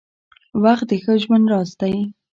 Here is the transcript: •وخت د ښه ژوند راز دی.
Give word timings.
•وخت 0.63 0.85
د 0.89 0.93
ښه 1.03 1.13
ژوند 1.23 1.45
راز 1.51 1.71
دی. 1.79 1.95